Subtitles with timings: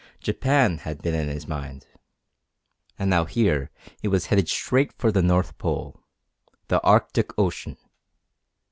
[0.19, 1.85] Japan had been in his mind.
[2.97, 3.69] And now here
[4.01, 6.01] he was headed straight for the north pole
[6.69, 7.77] the Arctic Ocean.